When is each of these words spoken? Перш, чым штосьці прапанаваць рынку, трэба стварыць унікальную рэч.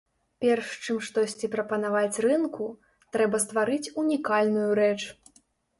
Перш, 0.43 0.71
чым 0.85 0.97
штосьці 1.09 1.51
прапанаваць 1.55 2.21
рынку, 2.27 2.73
трэба 3.17 3.45
стварыць 3.47 3.83
унікальную 4.07 4.71
рэч. 4.83 5.01